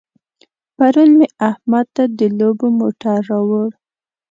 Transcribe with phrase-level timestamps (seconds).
[0.75, 3.69] پرون مې احمد ته د لوبو موټر راوړ.